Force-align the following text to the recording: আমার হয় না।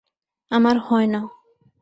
আমার 0.51 0.75
হয় 0.79 1.07
না। 1.07 1.21